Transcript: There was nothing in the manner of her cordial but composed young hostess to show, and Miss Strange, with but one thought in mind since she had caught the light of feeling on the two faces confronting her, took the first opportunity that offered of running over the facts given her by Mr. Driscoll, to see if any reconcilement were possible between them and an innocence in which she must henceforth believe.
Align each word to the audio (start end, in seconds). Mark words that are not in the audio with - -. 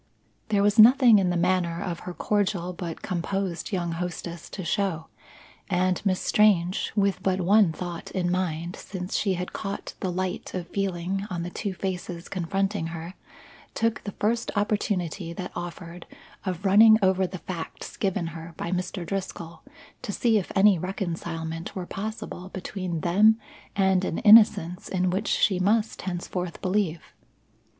There 0.49 0.63
was 0.63 0.79
nothing 0.79 1.19
in 1.19 1.29
the 1.29 1.37
manner 1.37 1.79
of 1.79 1.99
her 1.99 2.13
cordial 2.15 2.73
but 2.73 3.03
composed 3.03 3.71
young 3.71 3.91
hostess 3.91 4.49
to 4.49 4.65
show, 4.65 5.05
and 5.69 6.03
Miss 6.03 6.19
Strange, 6.19 6.91
with 6.95 7.21
but 7.21 7.39
one 7.39 7.71
thought 7.71 8.09
in 8.09 8.31
mind 8.31 8.75
since 8.75 9.15
she 9.15 9.35
had 9.35 9.53
caught 9.53 9.93
the 9.99 10.11
light 10.11 10.55
of 10.55 10.67
feeling 10.69 11.27
on 11.29 11.43
the 11.43 11.51
two 11.51 11.75
faces 11.75 12.29
confronting 12.29 12.87
her, 12.87 13.13
took 13.75 14.03
the 14.03 14.13
first 14.13 14.49
opportunity 14.55 15.33
that 15.33 15.51
offered 15.55 16.07
of 16.47 16.65
running 16.65 16.97
over 17.03 17.27
the 17.27 17.37
facts 17.37 17.95
given 17.95 18.25
her 18.33 18.55
by 18.57 18.71
Mr. 18.71 19.05
Driscoll, 19.05 19.61
to 20.01 20.11
see 20.11 20.39
if 20.39 20.51
any 20.55 20.79
reconcilement 20.79 21.75
were 21.75 21.85
possible 21.85 22.49
between 22.49 23.01
them 23.01 23.39
and 23.75 24.03
an 24.03 24.17
innocence 24.17 24.89
in 24.89 25.11
which 25.11 25.27
she 25.27 25.59
must 25.59 26.01
henceforth 26.01 26.59
believe. 26.59 27.03